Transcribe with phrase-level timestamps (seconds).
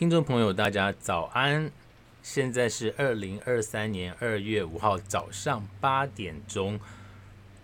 [0.00, 1.70] 听众朋友，大家早安！
[2.22, 6.80] 现在是二零二三年二月五号早上八点钟。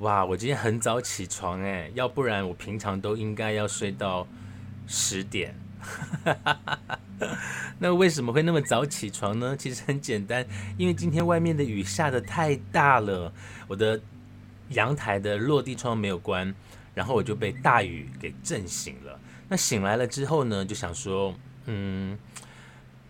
[0.00, 4.28] 哇，我今天很早起床哎，要不然我平常都应该要睡到
[4.86, 5.58] 十点。
[7.80, 9.56] 那为什么会那么早起床呢？
[9.56, 10.46] 其实很简单，
[10.76, 13.32] 因为今天外面的雨下的太大了，
[13.66, 13.98] 我的
[14.68, 16.54] 阳台的落地窗没有关，
[16.92, 19.18] 然后我就被大雨给震醒了。
[19.48, 21.34] 那醒来了之后呢，就想说，
[21.66, 22.18] 嗯。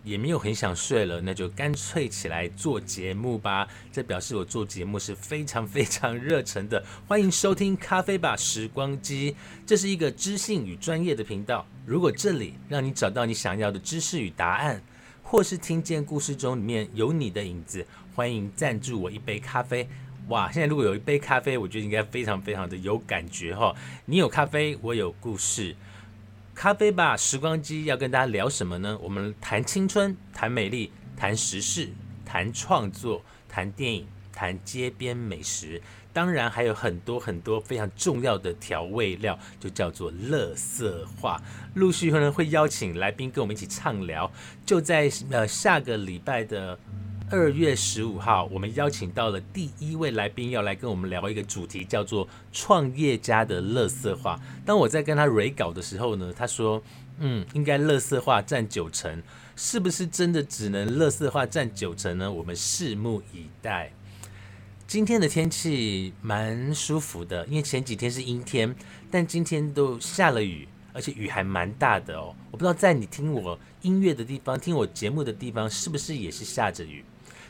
[0.03, 3.67] 也没有很想睡了，那就干脆起来做节目吧。
[3.91, 6.81] 这表示我做节目是非常非常热忱的。
[7.05, 9.33] 欢迎收听《咖啡吧时光机》，
[9.65, 11.65] 这是一个知性与专业的频道。
[11.85, 14.81] 如果这里让你找到你想要的知识与答案，
[15.23, 17.85] 或是听见故事中里面有你的影子，
[18.15, 19.89] 欢迎赞助我一杯咖啡。
[20.29, 23.75] 哇，现在如果有一杯咖啡，我觉得应该非常非常的有感觉哈。
[24.05, 25.75] 你有咖啡，我有故事。
[26.57, 28.97] 咖啡吧，时光机要跟大家聊什么呢？
[28.99, 31.87] 我们谈青春，谈美丽，谈时事，
[32.25, 35.79] 谈创作，谈电影，谈街边美食，
[36.11, 41.39] 当然还有很多很多非常重要的调味料，就叫做乐色话。
[41.75, 44.31] 陆续可能会邀请来宾跟我们一起畅聊。
[44.65, 46.79] 就在呃下个礼拜的。
[47.29, 54.39] 二月十五号，我们邀请到了第一位来宾，要来跟我们聊一个主题，叫做“创业家的乐色化”。
[54.65, 56.81] 当我在跟他蕊稿的时候呢，他说
[57.19, 59.21] ：“嗯，应该乐色化占九成，
[59.57, 63.91] 是不是真的只能乐色化占九成呢？”我们拭目以待。
[64.87, 68.73] 今天的天气蛮舒服的，因为前几天是阴天，
[69.11, 72.33] 但今天都下了雨，而且雨还蛮大的哦。
[72.51, 77.03] 我不知道在你听我音乐的地方、听我节目的地方，是不是也是下着雨？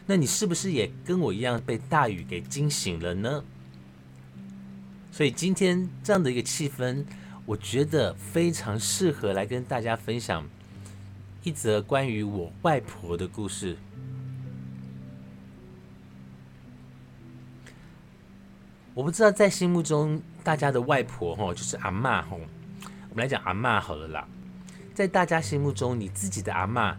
[0.09, 3.43] 那你是不是也跟我一样被大雨给惊醒了呢？
[5.11, 7.03] 所以今天这样的一个气氛，
[7.45, 10.47] 我觉得非常适合来跟大家分享
[11.43, 13.75] 一则关于我外婆的故事。
[18.93, 22.39] 我不知道在心目中大家的外婆吼，就是阿妈吼，
[23.09, 24.27] 我们来讲阿妈好了啦。
[24.95, 26.97] 在大家心目中，你自己的阿妈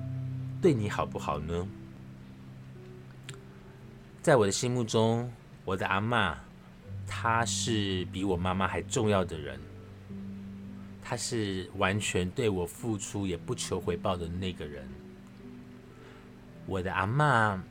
[0.60, 1.66] 对你好不好呢？
[4.28, 5.32] 在我的心目中，
[5.64, 6.36] 我的阿妈，
[7.06, 9.58] 她是比我妈妈还重要的人。
[11.02, 14.86] 她是完全对我付出也不求回报的那个人。
[16.66, 17.64] 我的阿妈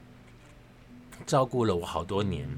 [1.28, 2.50] 照顾了我好多年，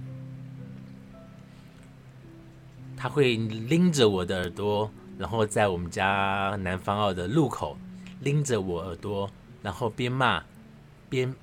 [2.96, 7.78] 她会拎着我的耳朵，然后在我们家南方澳的路口
[8.22, 9.30] 拎着我耳朵，
[9.62, 10.42] 然后边骂
[11.10, 11.36] 边。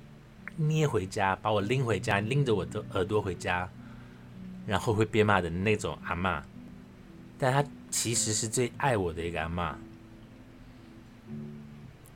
[0.57, 3.69] 捏回家，把我拎回家，拎着我的耳朵回家，
[4.65, 6.43] 然后会边骂的那种阿妈，
[7.37, 9.77] 但她其实是最爱我的一个阿妈。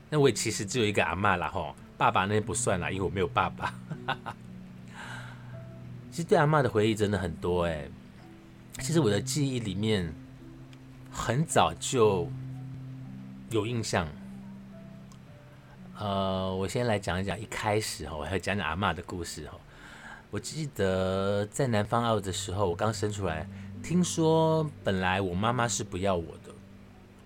[0.10, 3.74] 那我也其实只有一个阿妈啦，吼，爸爸那不算啦，因为我没有爸爸。
[6.12, 7.88] 其实对阿妈的回忆真的很多哎，
[8.80, 10.14] 其实我的记忆里面
[11.10, 12.30] 很早就
[13.52, 14.06] 有印象。
[16.02, 19.56] 呃，我先来讲一讲一开始哈，我要讲讲阿妈的故事哈。
[20.32, 23.48] 我记得在南方澳的时候，我刚生出来，
[23.84, 26.52] 听说本来我妈妈是不要我的，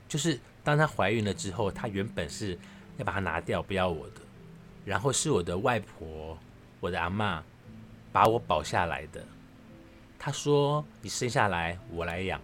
[0.10, 2.60] 就是当她怀孕了之后，她原本是
[2.98, 4.20] 要把它拿掉，不要我的，
[4.84, 6.38] 然后是我的外婆，
[6.82, 7.42] 我的阿妈
[8.12, 9.24] 把我保下来的。
[10.20, 12.42] 她说：“你生下来，我来养。”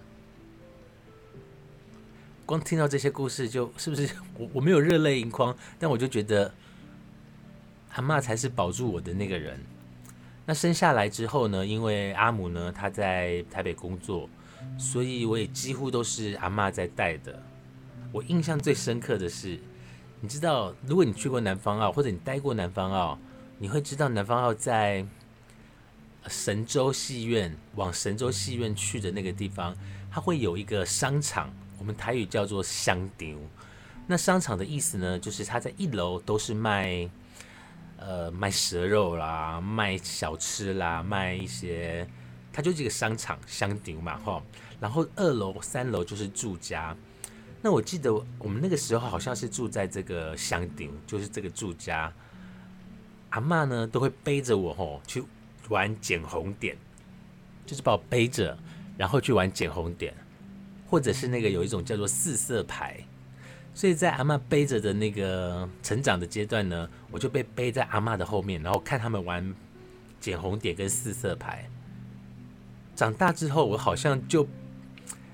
[2.52, 6.54] 光听到这些故事，就是不是 我我没有热泪盈眶，但我就觉得
[7.94, 9.58] 阿妈才是保住我的那个人。
[10.46, 14.28] 那生下来之后呢，因为阿母呢她在台北工作，
[14.78, 17.42] 所以我也几乎都是阿妈在带的。
[18.12, 19.58] 我印象最深刻的是，
[20.20, 23.18] 你知道，如果你去过南方澳，或者你待过南方澳，
[23.60, 25.06] 你会知道南方澳在
[26.28, 29.74] 神州戏院往神州戏院去的那个地方，
[30.12, 31.50] 它会有一个商场。
[31.82, 33.40] 我们台语叫做香丢，
[34.06, 37.10] 那商场的意思呢，就是它在一楼都是卖，
[37.98, 42.08] 呃，卖蛇肉啦，卖小吃啦，卖一些，
[42.54, 44.40] 它就是一个商场香丢嘛，哈。
[44.80, 46.96] 然后二楼、三楼就是住家。
[47.64, 52.14] 那我记得我们那个时候好像是住在这个香丢，就是这个住家。
[53.32, 55.24] 阿妈呢都会背着我吼去
[55.68, 56.78] 玩捡红点，
[57.66, 58.56] 就是把我背着，
[59.00, 60.14] 然后去玩捡红点。
[60.92, 63.00] 或者是那个有一种叫做四色牌，
[63.74, 69.56] 所以在阿妈背着的那个成长的阶段呢，我就被背在阿妈的后面，然后看他们玩
[70.20, 71.70] 捡红点跟四色牌。
[72.94, 74.46] 长大之后，我好像就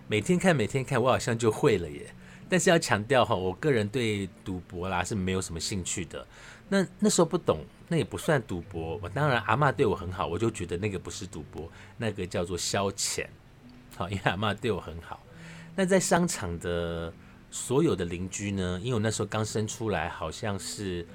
[0.07, 2.13] 每天看每天看，我好像就会了耶。
[2.47, 6.25] 但是要强调哈，我个人对赌博啦是没有什么兴趣的。
[6.69, 8.99] 那那时候不懂，那也不算赌博。
[9.01, 11.67] 我当然阿妈对我很好，我就觉得那个不是赌博，
[11.97, 13.25] 那个叫做消遣。
[13.95, 15.19] 好，因为阿妈对我很好。
[15.77, 17.13] 那在商场的
[17.51, 18.79] 所有的邻居呢？
[18.81, 21.05] 因为我那时候刚生出来，好像是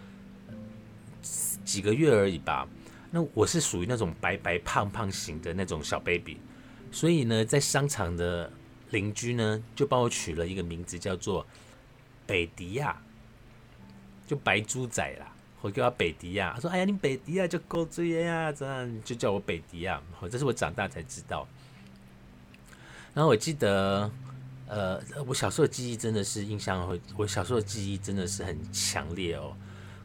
[1.65, 2.69] 几个月而已吧。
[3.11, 6.37] 那我是属于那种白白胖胖型的那种小 baby，
[6.93, 8.49] 所以呢，在商场的
[8.91, 11.45] 邻居呢，就帮我取了一个名字，叫做
[12.25, 12.97] 北迪亚，
[14.29, 15.27] 就白猪仔啦。
[15.61, 20.01] 我叫他北迪亚，他说：“哎呀，你北迪亚就够追呀，这样就叫我北迪亚。”
[20.31, 21.49] 这是我长大才知道。
[23.13, 24.11] 然后我记得，
[24.73, 29.55] 呃，我小时候的记忆真的是印象会，我小时候的记忆真的是很强烈哦，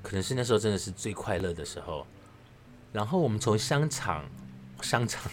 [0.03, 2.05] 可能是那时候真的是最快乐的时候。
[2.91, 4.25] 然后我们从商场，
[4.81, 5.31] 商场，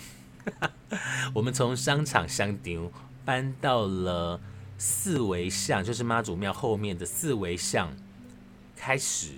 [1.34, 2.92] 我们从商场香丢
[3.25, 4.40] 搬到了
[4.78, 7.92] 四维巷，就是妈祖庙后面的四维巷，
[8.76, 9.32] 开始，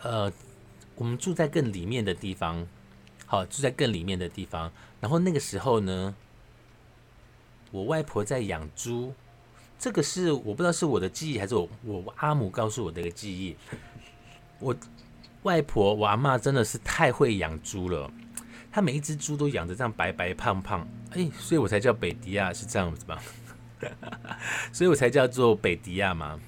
[0.00, 0.32] 呃，
[0.94, 2.66] 我们住在更里面的地方，
[3.26, 4.72] 好，住在更里面的地方。
[4.98, 6.14] 然后那个时候呢。
[7.74, 9.12] 我外婆在养猪，
[9.80, 13.56] 这个是我不知道是我的记忆还是我我阿母告诉我的一个记忆。
[14.60, 14.72] 我
[15.42, 18.08] 外婆我阿妈真的是太会养猪了，
[18.70, 23.20] 她每一只猪都养的这样白白胖胖，哎，所以我才叫北迪亚是这样子吧？
[24.72, 26.38] 所以我才叫做北迪亚嘛。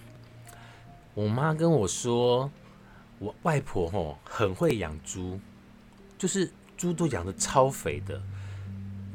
[1.13, 2.49] 我妈跟我说，
[3.19, 5.41] 我外婆吼很会养猪，
[6.17, 8.23] 就是猪都养的超肥的。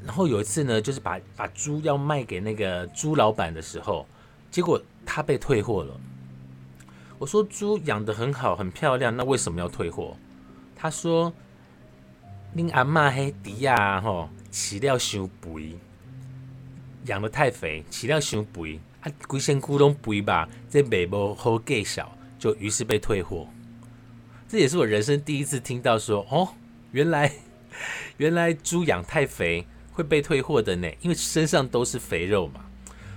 [0.03, 4.07] 然后有一次呢，就是把把猪要卖给那个猪老板的时候，
[4.49, 5.99] 结果他被退货了。
[7.19, 10.17] 我说猪养的很好，很漂亮，那为什么要退货？
[10.75, 11.31] 他说
[12.57, 15.77] ：“恁阿妈嘿迪亚吼饲料伤肥，
[17.05, 23.47] 养的太肥，饲料伤肥，啊，规身躯拢肥吧，这卖无好价小，就于是被退货。
[24.49, 26.49] 这也是我人生第一次听到说，哦，
[26.91, 27.31] 原来
[28.17, 29.67] 原来猪养太肥。
[29.93, 32.61] 会被退货的呢，因为身上都是肥肉嘛，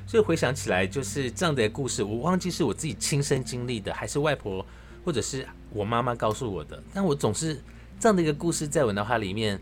[0.06, 2.02] 所以回想起来就是这样的故事。
[2.02, 4.64] 我忘记是我自己亲身经历的，还是外婆
[5.04, 6.82] 或者是我妈妈告诉我的。
[6.92, 7.62] 但我总是
[8.00, 9.60] 这样的一个故事，在我脑海里面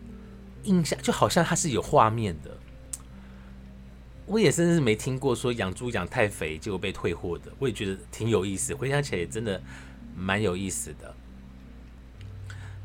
[0.64, 2.50] 印象就好像它是有画面的。
[4.24, 8.74] 我也甚至是没听过说养猪养太肥结果被退货的，我也觉得挺有意思。
[8.74, 9.60] 回想起来也真的
[10.16, 11.14] 蛮有意思的。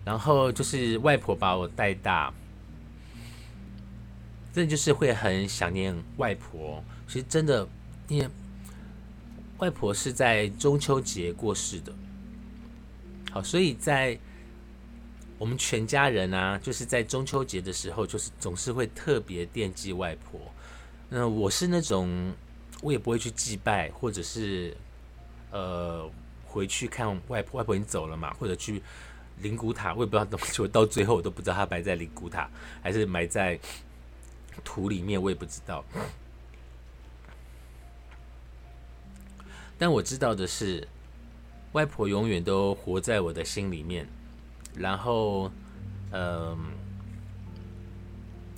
[0.04, 2.34] 然后就是外婆把我带大。
[4.58, 6.84] 真的就是会很想念外婆。
[7.08, 7.68] 其实真的，
[8.08, 8.28] 因为
[9.60, 11.94] 外婆是在中秋节过世的。
[13.32, 14.18] 好，所以在
[15.38, 20.42] 我们全家人啊，就是在中秋节的时候，就是总是会特别惦记外婆。
[21.08, 22.34] 那我是那种，
[22.82, 24.76] 我也不会去祭拜，或者是
[25.52, 26.10] 呃
[26.48, 27.60] 回去看外婆。
[27.60, 28.82] 外婆已经走了嘛，或者去
[29.44, 32.50] 灵骨塔，我也不知道怎么，就到最后我都不知道她埋在灵骨塔，
[32.82, 33.60] 还是埋在。
[34.64, 35.84] 土里面我也不知道，
[39.78, 40.88] 但我知道的是，
[41.74, 44.08] 外婆永远都活在我的心里面。
[44.76, 45.52] 然后，
[46.12, 46.58] 嗯，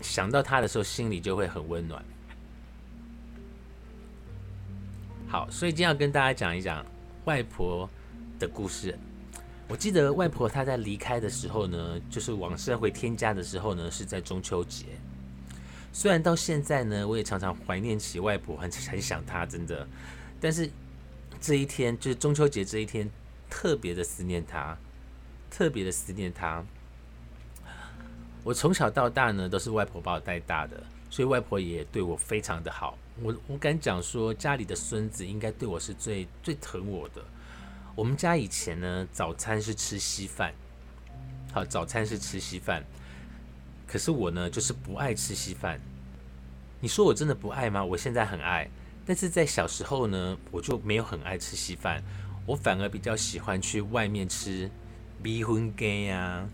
[0.01, 2.04] 想到她的时候，心里就会很温暖。
[5.28, 6.86] 好，所以今天要跟大家讲一讲
[7.25, 7.90] 外婆
[8.40, 8.98] 的故事。
[9.68, 14.85] 我记得外婆她在离开的时候呢，就是往生回天家的时候呢，是在中秋节。
[15.92, 19.88] 虽然到现在呢，我也常常怀念起外婆，很很想她，真的。
[20.40, 20.69] 但是
[21.42, 23.10] 这一天，就是中秋节这一天，
[23.50, 24.78] 特别的思念她，
[25.50, 26.64] 特别的思念她。
[28.44, 32.98] 我从小到大呢，都是外婆把我带大的，所以外婆也对我非常的好。
[33.22, 37.22] 我我敢讲说，家里的孙子应该对我是最最疼我的。
[37.96, 40.54] 我们家以前呢，早餐是吃稀饭，
[41.52, 42.81] 好，早餐是吃稀饭。
[43.92, 45.81] 可是我呢，就是不爱吃稀饭。
[46.80, 47.84] 你说我真的不爱吗？
[47.84, 48.69] 我现在很爱，
[49.04, 52.04] 但是在小时候呢，我就没有很爱吃稀饭。
[52.46, 54.69] 我反而比较喜欢去外面吃
[55.24, 56.48] 米粉羹啊，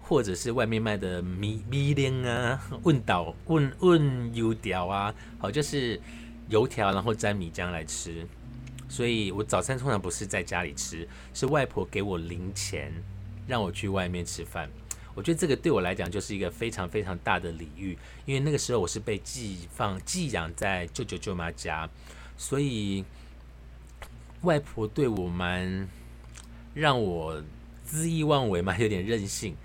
[0.00, 6.00] 或者是外面卖的米米链啊、问岛问问油条啊，好就是
[6.48, 8.26] 油条，然后沾米浆来吃。
[8.88, 12.90] 所以我早餐通常不是在家里吃，是外婆给我零钱，
[13.46, 14.68] 让我去外面吃饭。
[15.18, 21.90] 我觉得这个对我来讲就是一个非常非常大的礼遇，因为那个时候我是被寄放寄养在舅舅舅妈家，
[22.36, 23.04] 所以
[24.42, 25.88] 外婆对我蛮
[26.72, 27.42] 让我
[27.90, 29.56] 恣意妄为嘛，有点任性，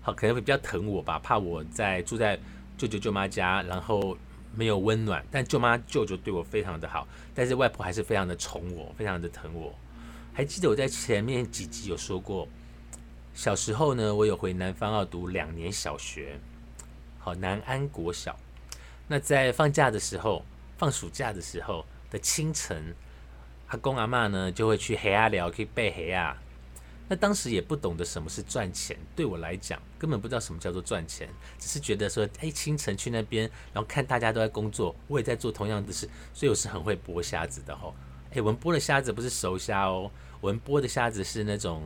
[0.00, 2.40] 好可能会比较疼我吧，怕我在住在
[2.78, 4.16] 舅舅舅妈家，然后
[4.54, 9.74] 没有温暖，但舅妈舅舅对我非常的好，但是外婆还是非常的宠我，非常的疼我。
[10.32, 12.48] 还记得我在前面几集有说过，
[13.38, 16.40] 小时候呢，我有回南方要读两年小学，
[17.20, 18.36] 好南安国小。
[19.06, 20.44] 那在放假的时候，
[20.76, 22.96] 放暑假的时候的清晨，
[23.68, 26.36] 阿公阿妈呢就会去黑阿寮去背黑啊。
[27.08, 31.28] 那当时也不懂得什么是赚钱，对我来讲根本不知道什么叫做赚钱，
[31.60, 37.94] 只是觉得说，哎，清晨去那边，然后看大家都在工作，我也在做同样的事，所以我是很会剥虾子的吼。
[38.32, 41.84] 哎，我们剥的虾子不是熟虾哦，我们剥的虾子是那种，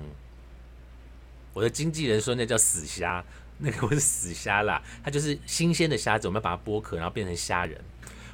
[1.52, 3.24] 我的经纪人说那叫死虾，
[3.58, 7.78] 那个不是死虾啦，它就是新鲜的虾子，我们要把它剥壳，然后变成虾仁。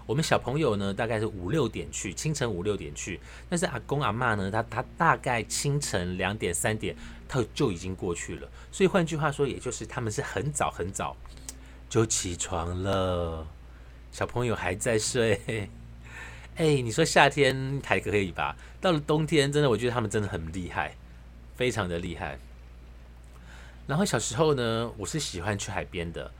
[0.06, 3.20] 我们小朋友呢，大概是五六点去，清晨五六点去。
[3.48, 6.96] 但是阿公阿妈呢，他他大概清晨两点三点，
[7.28, 8.48] 他就已经过去了。
[8.72, 11.14] 所以换句话说，也就是他们是很早很早
[11.90, 13.46] 就起床了，
[14.10, 15.38] 小朋友还在睡。
[16.56, 18.56] 哎，你说夏天还可以吧？
[18.80, 20.96] 到了冬天，真的我觉得他们真的很厉害，
[21.54, 22.38] 非常的厉害。
[23.88, 26.30] 然后小时候呢，我是喜欢去海边的。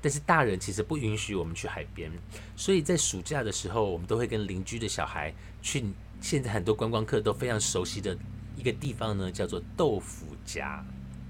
[0.00, 2.10] 但是大人其实不允许我们去海边，
[2.56, 5.84] 所以在暑假的时候，我们都会跟邻居的小孩去。
[6.20, 8.16] 现在很多观光客都非常熟悉的
[8.56, 10.84] 一个地方呢，叫做豆腐夹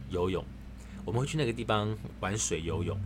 [0.09, 0.43] 游泳。
[1.05, 2.99] 我们会去那个地方玩水游泳。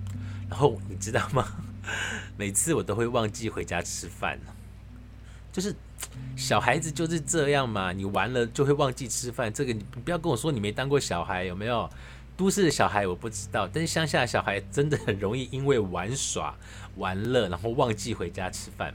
[0.49, 1.45] 然后你知道吗？
[2.39, 4.39] 每次我都会忘记回家吃饭
[5.53, 5.75] 就是
[6.37, 9.53] 小孩子就是这样嘛，你玩了就会忘记吃饭。
[9.53, 11.91] 这个你不要跟我说你没当过小孩，有没有？
[12.37, 16.55] 都市的小孩我不知道，但是乡下的小孩真的很容易因为玩耍、
[16.97, 18.95] 玩乐，然后忘记回家吃饭。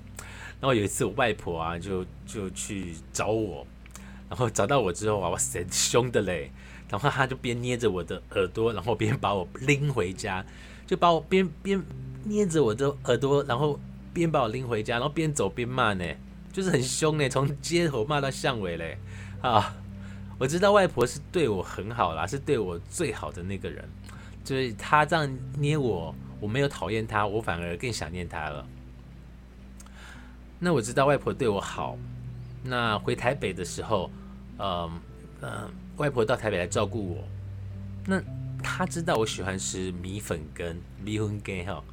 [0.59, 3.65] 然后有一次我外婆啊，就就去找我，
[4.29, 6.51] 然后找到我之后啊，哇塞，凶的嘞！
[6.87, 10.45] 然后他就边捏着我的耳朵，然后边把我拎回家，
[10.85, 11.83] 就把我边边
[12.25, 13.79] 捏着我的耳朵，然后
[14.13, 16.05] 边把我拎回家，然后边走边骂呢，
[16.53, 18.99] 就是很凶呢，从街头骂到巷尾嘞，
[19.41, 19.75] 啊！
[20.41, 23.87] 我知道外婆是对我很好啦，是对我最好的那个人，
[24.43, 28.65] 就是她这样捏我，我没有讨厌她，我反而更想念她了。
[30.57, 31.95] 那我知道外婆对我好，
[32.63, 34.09] 那回台北的时候，
[34.57, 34.89] 嗯
[35.41, 37.23] 嗯，外婆到台北来照顾我，
[38.07, 38.19] 那
[38.63, 41.83] 她知道我喜欢吃米粉羹，米粉羹哈。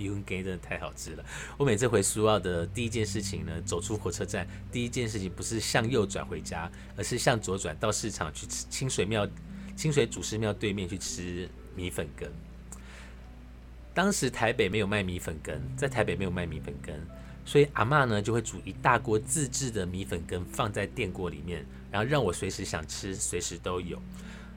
[0.00, 1.24] 米粉羹真的太好吃了！
[1.58, 9.28] 我每次回苏澳的第一件事情呢，走出火车站，第一件事情不是向右转回家，而是向左转到市场去吃清水庙、
[9.76, 12.26] 清水祖师庙对面去吃米粉羹。
[13.92, 16.94] 当时台北没有卖米粉羹，在台北没有卖米粉羹，
[17.44, 24.00] 所以阿妈呢就会煮一大锅自制的米粉羹放在电锅里面，然后让我随时想吃，随时都有。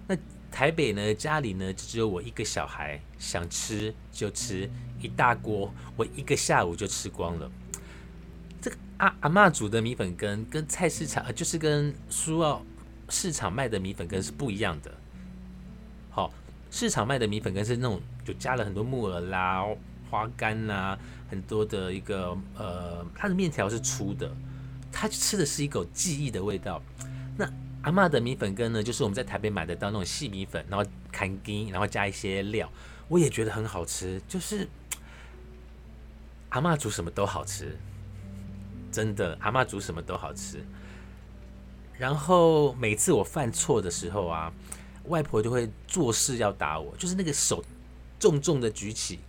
[0.08, 0.16] 那
[0.52, 4.70] 台北呢，家里呢就只有我一个小孩，想吃就吃
[5.04, 7.52] 一大锅，我一个下午就吃光了。
[8.60, 12.64] 这个阿阿妈煮的米粉羹跟菜市场，就是跟苏澳
[13.10, 14.92] 市场卖的米粉羹是不一样的。
[16.10, 16.34] 好，
[16.72, 19.64] 市场卖的米粉羹是那种就加了很多木耳啦、
[20.10, 20.98] 花干啦，
[21.30, 24.34] 很多的一个呃，它的面条是粗的，
[24.92, 26.82] 它吃的是一口记忆的味道。
[27.36, 32.72] 那阿妈的米粉羹呢，就是我们在台北买得到那种细米粉，然后砍丁，然后加一些料，
[33.10, 34.22] 我也觉得很好吃。
[34.26, 34.70] 就是
[36.54, 37.78] 阿妈煮什么都好吃，
[38.92, 40.64] 真的，阿妈煮什么都好吃。
[41.98, 44.54] 然后每次我犯错的时候啊，
[45.06, 47.64] 外婆就会做事要打我，就是那个手
[48.20, 49.20] 重重的举起，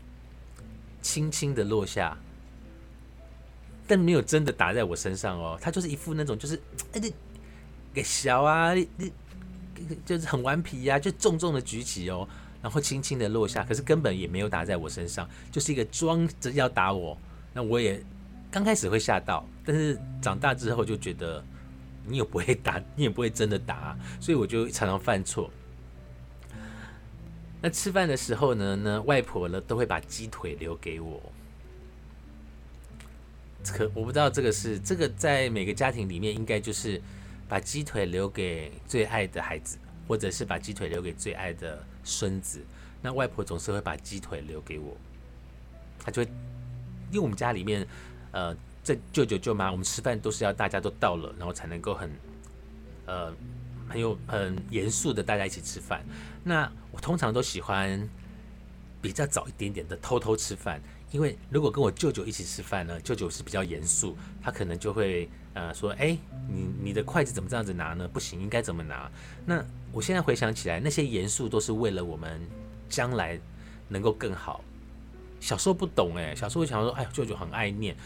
[1.02, 2.16] 轻轻的落下，
[3.87, 5.59] 但没有真的打在我身上哦。
[5.61, 6.61] 她就是一副那种，就是
[6.93, 7.12] 哎这。
[7.95, 9.12] 给小啊，你你
[10.04, 12.28] 就是很顽皮呀，就重重的举起哦，
[12.64, 17.14] 然后轻轻的落下，可是根本也没有打在我身上，就是一个装着要打我。
[17.52, 18.02] 那我也
[18.50, 21.44] 刚开始会吓到，但是长大之后就觉得
[22.06, 25.50] 你也不会打， 你也不会真的打，所以我就常常犯错。
[27.61, 31.23] 那吃饭的时候呢，呢外婆呢都会把鸡腿留给我。
[33.62, 37.00] 可我不知道这个是这个在每个家庭里面应该就是。
[37.47, 42.62] 把鸡腿留给最爱的孩子，或者是把鸡腿留给最爱的孙子。
[43.02, 44.96] 那外婆总是会把鸡腿留给我，
[45.99, 46.30] 她就会，
[47.11, 47.87] 因为我们家里面，
[48.32, 52.11] 呃，这舅舅舅妈，我们吃饭都是要大家都到了，然后才能够很，
[53.06, 53.34] 呃，
[53.88, 56.02] 很有很严肃的大家一起吃饭。
[56.42, 58.08] 那我通常都喜欢
[59.02, 60.80] 比较早一点点的偷偷吃饭。
[61.11, 66.18] 因为如果跟我舅舅一起吃饭呢，舅舅是比较严肃，他可能就会呃说，哎，
[66.49, 68.06] 你你的筷子怎么这样子拿呢？
[68.06, 69.11] 不行，应该怎么拿？
[69.46, 72.40] 那我现在回想起来，那些严肃都是为了我们
[72.88, 73.38] 将来
[73.88, 74.62] 能够更好。
[75.40, 77.96] 小时候不懂哎，小时候想说，哎，舅舅很爱念。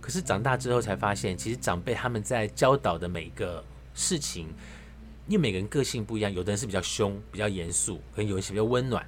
[0.00, 3.62] 可是长大之后才发现，其实长辈他们在教导的每一个
[3.94, 4.48] 事情，
[5.26, 9.06] 因为每个人个性不一样，有的人是比较凶、比较严肃，可能有一些比较温暖。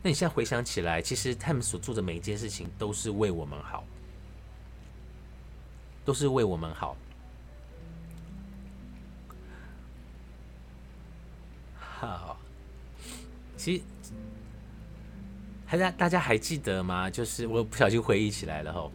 [0.00, 3.84] 那你现在回想起来，其实他们所做的每一件事情都是为我们好，
[6.04, 6.96] 都是为我们好。
[12.00, 12.38] 好，
[13.56, 13.82] 其实，
[15.66, 17.10] 还大大家还记得吗？
[17.10, 18.92] 就是我不小心回忆起来了吼。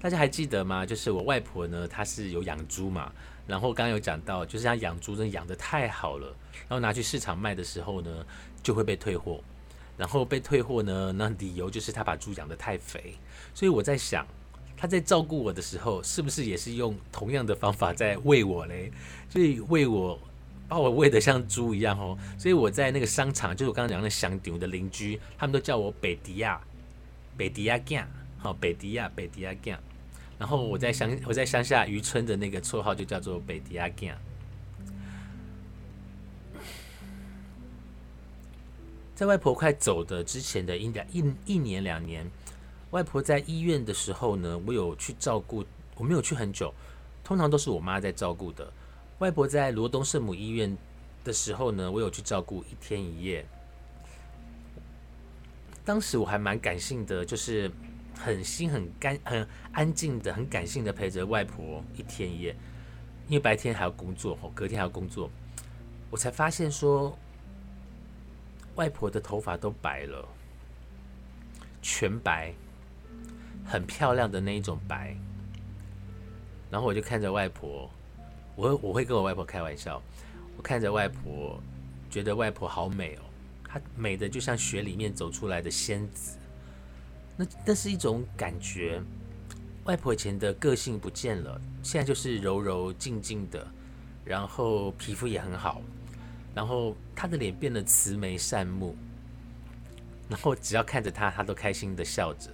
[0.00, 0.86] 大家还记得吗？
[0.86, 3.10] 就是我外婆呢，她是有养猪嘛。
[3.44, 6.28] 然后刚刚有讲到，就是她养猪真的养的太好了，
[6.68, 8.24] 然后拿去市场卖的时候呢，
[8.62, 9.42] 就会被退货。
[9.96, 13.16] 然后被退货呢，那理由就是她把猪养的太肥。
[13.52, 14.24] 所以我在想，
[14.76, 18.92] 她在照顾我的时候，是不是也是用同样的方法在喂我嘞？
[19.28, 20.16] 所以喂我，
[20.68, 22.16] 把我喂的像猪一样哦。
[22.38, 26.60] 所以我在那个商场，就是我刚刚讲的香顶的邻居，他们都叫我北迪亚，
[27.36, 28.06] 北迪亚酱，
[28.38, 29.78] 好，北迪亚，北迪亚酱。
[30.38, 34.16] 然后我在乡我在乡下渔村的那个绰号就叫做北迪亚健。
[39.16, 42.24] 在外婆快走的之前的一两一一年两年，
[42.92, 45.64] 外婆在医院的时候呢，我有去照顾，
[45.96, 46.72] 我没有去很久，
[47.24, 48.72] 通常都是我妈在照顾的。
[49.18, 50.76] 外婆在罗东圣母医院
[51.24, 53.44] 的时候呢，我有去照顾一天一夜。
[55.84, 57.70] 当时我还蛮感性的，就是。
[58.20, 62.56] 很心很干很安静的很感性的陪着外婆一天一夜，
[63.28, 65.30] 因为白天还要工作吼，隔天还要工作，
[66.10, 67.16] 我才发现说，
[68.74, 70.26] 外婆的头发都白了，
[71.80, 72.52] 全白，
[73.64, 75.16] 很漂亮的那一种白。
[76.72, 77.88] 然后我就看着外婆，
[78.58, 80.02] 我我会跟我外婆开玩笑，
[80.56, 81.62] 我看着外婆，
[82.10, 83.22] 觉得外婆好美哦，
[83.62, 86.36] 她美的就像雪里面走出来的仙子。
[87.36, 89.00] 那那是一种感觉，
[89.84, 93.64] 外婆以前的个性不见了，现在就是柔柔静静的，
[94.24, 95.80] 然后皮肤也很好，
[96.52, 98.96] 然后她的脸变得慈眉善目，
[100.28, 102.50] 然后只要看着她，她都开心的笑着。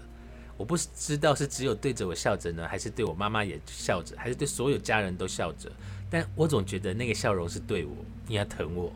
[0.56, 5.70] 我不知道是只有对着我笑着呢，还是对我妈妈也笑着，还是对所有家人都笑着，
[6.08, 7.96] 但我总觉得那个笑容是对我，
[8.28, 8.92] 你要疼我，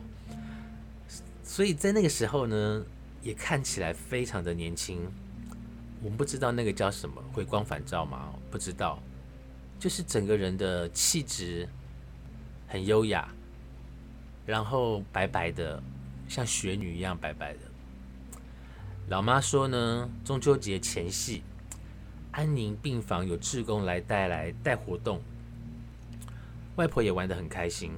[1.43, 2.85] 所以在那个时候呢，
[3.21, 4.99] 也看起来非常的年轻。
[6.01, 8.33] 我们不知道那个叫什么回光返照吗？
[8.49, 8.97] 不知道，
[9.77, 11.67] 就是整个人的气质
[12.69, 13.27] 很优雅，
[14.45, 15.83] 然后白白的，
[16.29, 17.59] 像雪女一样白白的。
[19.09, 21.41] 老妈说呢，中秋节前夕，
[22.31, 25.19] 安宁病房有志工来带来带活动，
[26.75, 27.91] 外婆也玩得很开心，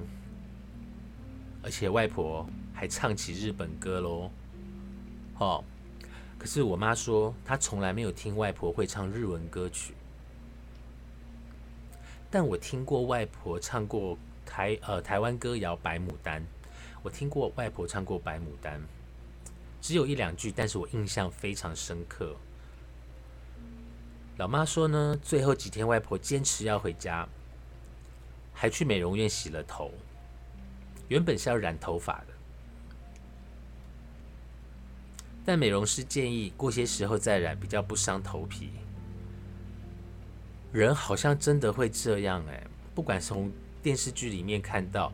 [1.62, 4.30] 而且外婆还唱起日本歌喽，
[5.38, 5.62] 哦。
[6.38, 9.92] 可是我妈说，她从来没有听外婆会唱日文歌曲。
[12.30, 16.40] 但我听过外婆唱过台呃台湾歌谣《白牡丹》，
[17.02, 18.80] 我听过外婆唱过《白牡丹》，
[19.82, 22.36] 只有一两句，但是我印象非常深刻。
[24.38, 27.28] 老妈说呢，最后几天外婆坚持要回家，
[28.54, 29.90] 还去美容院洗了头，
[31.08, 32.26] 原本是要染头发的。
[35.44, 38.70] 但美容师建议过些时候再染，比较不伤头皮。
[40.72, 42.64] 人好像真的会这样哎，
[42.94, 43.50] 不管从
[43.82, 45.12] 电视剧里面看到，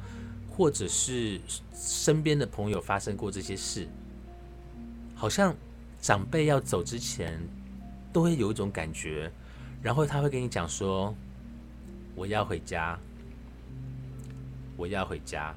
[0.51, 1.41] 或者是
[1.75, 3.89] 身边的朋友发生过这些事，
[5.19, 5.53] 好像
[6.01, 7.37] 长辈要走之前，
[8.13, 9.29] 都会有一种感觉，
[9.83, 11.13] 然后他会跟你讲说
[12.15, 12.97] ：“我要回家，
[14.77, 15.53] 我要回家。”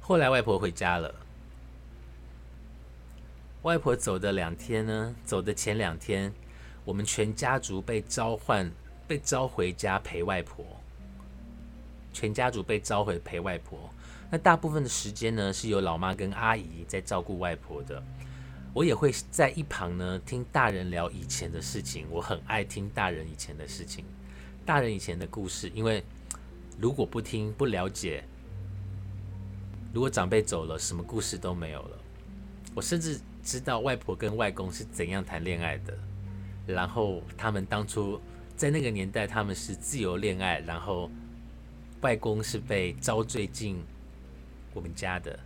[0.00, 1.12] 后来外婆回家了。
[3.62, 6.32] 外婆走的两天呢，走的前两天，
[6.84, 8.70] 我们全家族被召唤，
[9.08, 10.64] 被召回家陪外婆。
[12.12, 13.90] 全家族被召回陪外婆，
[14.30, 18.02] 那大部分的时间呢，是由老妈跟阿姨在照顾外婆的。
[18.72, 22.06] 我也会在一旁呢，听大人聊以前的事情。
[22.10, 24.04] 我很爱听大人以前的事情，
[24.64, 25.70] 大人以前的故事。
[25.74, 26.04] 因为
[26.78, 28.24] 如果不听不了解，
[29.92, 31.98] 如果长辈走了，什么故事都没有了。
[32.74, 33.20] 我甚至。
[33.46, 35.96] 知道外婆跟外公是怎样谈恋爱的，
[36.66, 38.20] 然后他们当初
[38.56, 41.08] 在那个年代他们是自由恋爱，然后
[42.00, 43.80] 外公是被招赘进
[44.76, 45.38] 我们家的。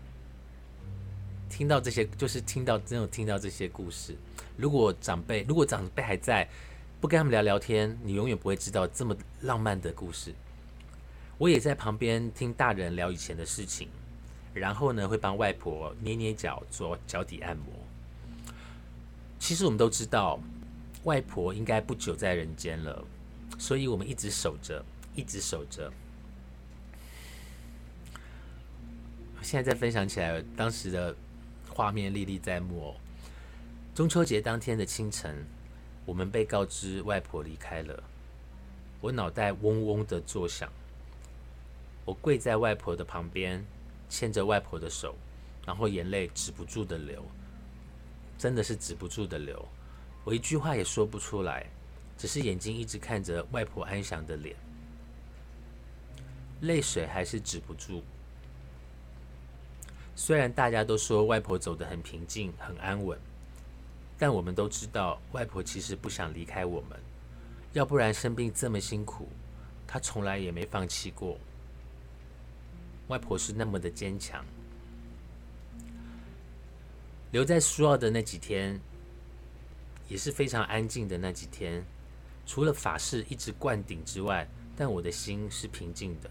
[1.48, 4.16] 听到这些，就是听到真有听到这些故事。
[4.56, 6.48] 如果长辈如果长辈还在，
[7.00, 10.34] 不跟他们聊聊天，你永远不会知道这么浪漫的故事。
[11.38, 13.88] 我也在旁边听大人聊以前的事情，
[14.52, 17.66] 然后呢会帮外婆捏捏脚，做脚底按摩。
[19.38, 20.40] 其实我们都知道，
[21.04, 23.04] 外婆应该不久在人间了，
[23.58, 25.90] 所以我们一直守着，一直守着。
[29.42, 31.14] 现在再分享起来，当时的
[31.68, 32.94] 画面历历在目哦。
[33.94, 35.44] 中秋节当天的清晨，
[36.04, 38.02] 我们被告知外婆离开了，
[39.00, 40.70] 我脑袋嗡嗡的作响。
[42.04, 43.64] 我跪在外婆的旁边，
[44.08, 45.14] 牵着外婆的手，
[45.66, 47.24] 然后眼泪止不住的流，
[48.38, 49.66] 真的是止不住的流。
[50.24, 51.66] 我一句话也说不出来，
[52.16, 54.54] 只是眼睛一直看着外婆安详的脸，
[56.62, 58.02] 泪水还是止不住。
[60.22, 63.18] 虽然大家都说外婆走得很平静、很安稳，
[64.18, 67.00] 但我们都知道，外婆其实不想离开我们，
[67.72, 69.26] 要不然生病这么辛苦，
[69.86, 71.38] 她从来也没放弃过。
[73.08, 74.44] 外婆是那么的坚强。
[77.30, 78.78] 留在苏澳的那几天，
[80.06, 81.82] 也是非常安静的那几天，
[82.44, 86.30] 除了法事一直灌顶之外，但我的心是平静的。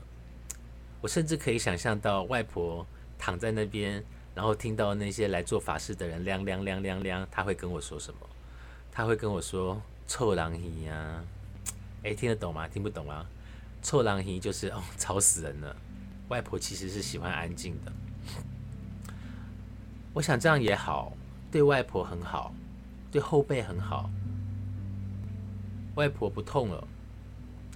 [1.01, 2.85] 我甚至可以想象到外婆。
[3.19, 4.03] 躺在那边，
[4.33, 8.19] 然后听到那些来做法事的人“亮亮亮亮亮”，他会跟我说什么？
[8.91, 11.23] 他会跟我说“臭狼姨呀”，
[12.03, 12.67] 哎，听得懂吗？
[12.67, 13.25] 听不懂啊
[13.83, 15.75] ？“臭狼姨”就是哦，吵死人了。
[16.29, 17.91] 外婆其实是喜欢安静的。
[20.13, 21.13] 我想这样也好，
[21.51, 22.53] 对外婆很好，
[23.11, 24.09] 对后辈很好。
[25.95, 26.87] 外婆不痛了，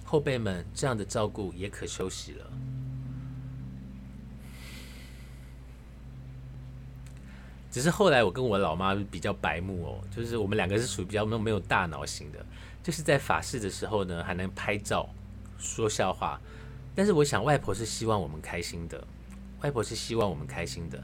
[0.04, 2.50] 后辈们这样的照顾也可休息了。
[7.74, 12.38] 只是后来我跟我老妈比较白目哦，就是我们两个是属于比较没有没有大脑型的，
[12.84, 15.08] 就是在法事的时候呢，还能拍照、
[15.58, 16.40] 说笑话。
[16.94, 19.04] 但是我想外婆是希望我们开心的，
[19.60, 21.02] 外婆是希望我们开心的。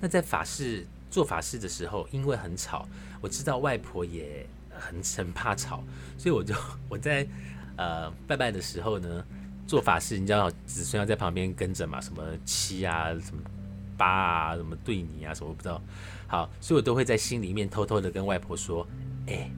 [0.00, 2.88] 那在法事做法事的时候，因为很吵，
[3.20, 5.80] 我知道外婆也很很怕吵，
[6.18, 6.52] 所以我就
[6.90, 7.24] 我在
[7.76, 9.24] 呃拜拜的时候呢，
[9.64, 13.40] 做法事，你知道子孙要在旁边跟着嘛，什么七啊什么。
[14.00, 15.78] 八啊，什么对你啊，什么不知道。
[16.26, 18.86] 好，所以我都会在心里面偷偷的跟外婆说
[19.28, 19.50] ：“哎，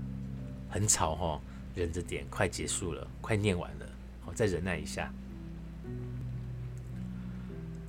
[0.69, 1.41] 很吵哈，
[1.77, 3.87] 忍着点，快结束了，快念完了，
[4.25, 5.13] 好，再忍耐一下。”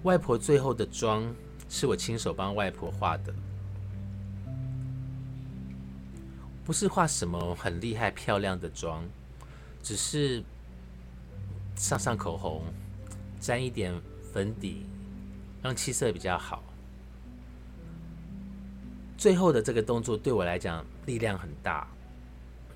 [0.04, 1.24] 外婆最后的妆
[1.70, 3.34] 是我亲手帮外婆画的，
[6.64, 9.04] 不是画什么很厉害漂亮的妆，
[9.82, 10.44] 只是
[11.76, 12.62] 上上口红，
[13.40, 14.00] 沾一点
[14.32, 14.86] 粉底。
[15.64, 16.62] 让气色比较好。
[19.18, 21.88] 最后的这个动作对我来讲力量很大，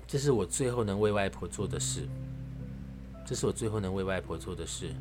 [0.06, 2.08] 这是我最后能为外婆做的事。
[3.26, 4.94] 这是我最后能为外婆做的事。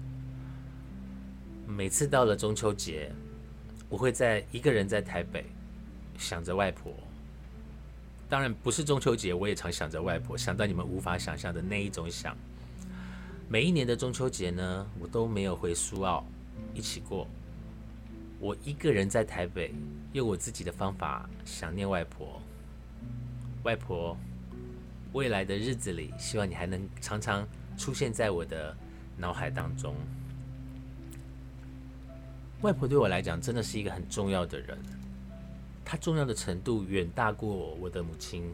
[1.65, 3.09] 每次到了中秋节，
[3.87, 5.45] 我会在一个人在台北
[6.17, 6.93] 想着外婆。
[8.27, 12.35] 当然不是中秋节，我也常想着外婆，想到你们无法想象的那一种想。
[13.47, 16.25] 每一年的中秋节呢，我都没有回苏澳
[16.73, 17.25] 一起过。
[18.39, 19.73] 我一个人在台北，
[20.13, 22.39] 用我自己的方法想念外婆。
[23.63, 24.15] 外婆，
[25.13, 27.47] 未来的日子里，希望你还能常常
[27.77, 28.75] 出现在我的
[29.17, 29.95] 脑海当中。
[32.61, 34.77] 外婆对我来讲，真的是一个很重要的人，
[35.83, 38.53] 她重要的程度远大过我的母亲。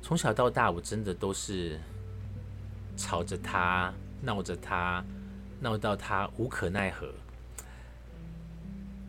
[0.00, 1.78] 从小到大，我真的都是
[2.96, 5.04] 吵着她，闹着她，
[5.60, 7.12] 闹到她无可奈何。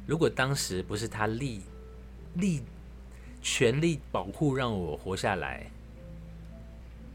[0.05, 1.61] 如果当时不是他力
[2.35, 2.61] 力
[3.41, 5.69] 全力保护让我活下来，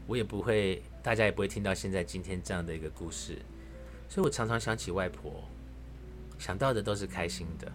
[0.07, 3.37] 我也不会，大家也不会听到现在今天这样的一个故事。
[4.09, 5.43] 所以我常常想起外婆，
[6.37, 7.71] 想到的都是开心的，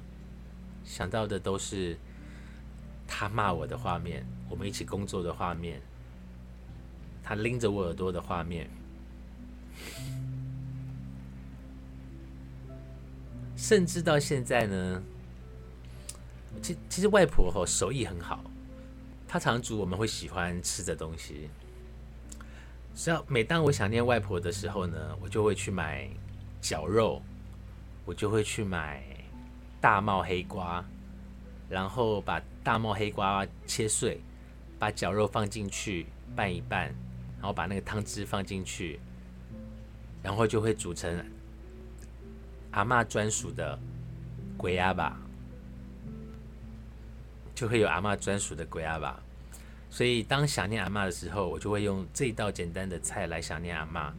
[0.84, 1.96] 想到的都是
[3.06, 5.80] 他骂我的画面，我们一起工作的画面，
[7.22, 8.68] 他拎着我耳朵的画面。
[13.56, 15.02] 甚至到现在呢，
[16.60, 18.44] 其其实外婆吼手艺很好，
[19.26, 21.48] 她常煮我们会喜欢吃的东西。
[22.94, 26.08] 只要每当我想念外婆的时候呢，我就会去买
[26.60, 27.22] 绞肉，
[28.04, 29.02] 我就会去买
[29.80, 30.84] 大帽黑瓜，
[31.68, 34.20] 然后把大帽黑瓜切碎，
[34.78, 36.94] 把绞肉放进去拌一拌，
[37.36, 39.00] 然后把那个汤汁放进去，
[40.22, 41.24] 然后就会煮成。
[42.76, 43.78] 阿妈专属的
[44.54, 45.18] 鬼鸭吧，
[47.54, 49.18] 就会有阿妈专属的鬼鸭吧。
[49.88, 54.12] 所以当想念阿妈的时候，我就会用这一道简单的菜来想念阿妈。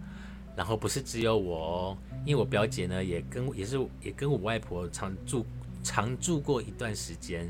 [0.56, 5.46] 然后不是只有我哦，因为我表姐呢也跟也是也跟我外婆常住
[5.84, 7.48] 常住过一段时间，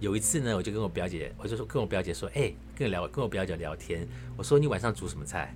[0.00, 4.04] 有一次呢，我就跟我表姐，我就说跟我表姐说，哎，跟我聊，跟我表姐聊天，
[4.36, 5.54] 我说你晚上煮什么菜？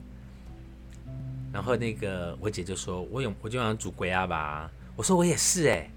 [1.52, 4.70] 然后那个我姐就说，我有，我就想煮龟鸭吧。
[4.96, 5.90] 我说我也是哎，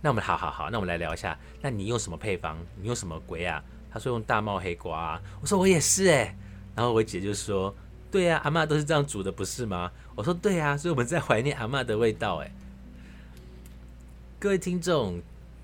[0.00, 2.56] 那我们好好好，那我们来聊一下，那你用什么配方？
[2.80, 3.62] 你用什么龟啊？
[3.90, 5.20] 他说用大帽黑瓜。
[5.40, 6.36] 我说我也是哎，
[6.74, 7.74] 然后我姐就说，
[8.10, 9.90] 对呀，阿妈都是这样煮的，不是吗？
[10.14, 12.52] 我说对呀，所以我们在怀念阿妈的味道哎。
[14.38, 15.20] 各位听众。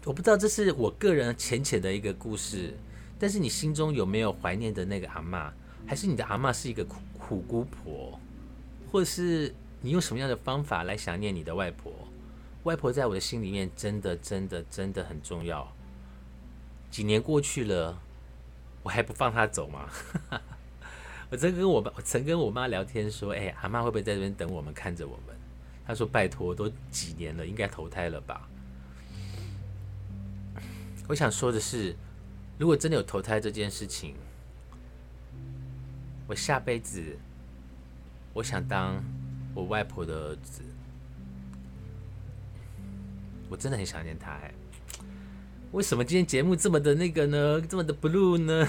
[0.07, 2.75] 我不知道这是我个人浅浅的一个故事，
[3.19, 5.53] 但是你心中有没有怀念的那个阿妈？
[5.87, 8.19] 还是你的阿妈是一个苦苦姑婆？
[8.91, 11.93] 或是你用什么样的方法来想念你的外婆？
[12.65, 15.73] 外婆在我的心里面真的真的真的很重要。
[16.91, 18.01] 几年过去了，
[18.83, 19.89] 我还不放她走吗？
[21.31, 25.37] 我曾跟我我曾跟我妈聊天说：“哎，阿妈会不会在这边等我们，看着我们？”
[25.87, 28.49] 她说：“拜托，都几年了，应该投胎了吧。”
[31.09, 31.95] 我想说的是，
[32.59, 34.17] 如果真的有投胎这件事情，
[36.27, 37.17] 我下辈子
[38.33, 39.03] 我想当
[39.55, 40.63] 我外婆的儿子。
[43.51, 44.55] 我真的很想念他哎。
[45.73, 47.61] 为什么今天节目这么的那个呢？
[47.61, 48.67] 这么的 blue 呢？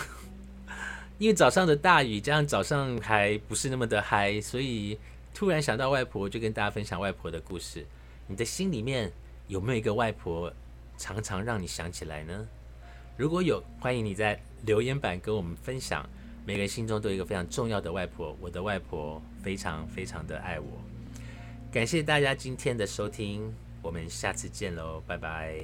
[1.17, 4.99] 因为早上的大雨，加上早上还不是那么的嗨，所以
[5.33, 7.85] 突然想到外婆，就跟大家分享外婆的故事。
[8.27, 9.11] 你的心里面
[9.47, 10.51] 有没有一个外婆？
[10.97, 12.47] 常常让你想起来呢。
[13.17, 16.07] 如果有，欢迎你在留言板跟我们分享。
[16.45, 20.67] 每个人心中都有一个非常重要的外婆，我的外婆非常非常的爱我。
[21.71, 25.55] 感谢大家今天的收听，我们下次见喽，拜拜。